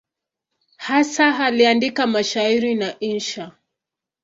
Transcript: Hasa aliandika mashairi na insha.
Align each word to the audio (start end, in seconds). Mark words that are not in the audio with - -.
Hasa 0.77 1.37
aliandika 1.45 2.07
mashairi 2.07 2.75
na 2.75 2.99
insha. 2.99 3.51